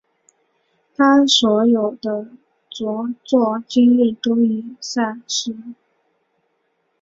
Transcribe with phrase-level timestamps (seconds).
[0.95, 2.25] 他所有的
[2.71, 5.55] 着作今日都已散失。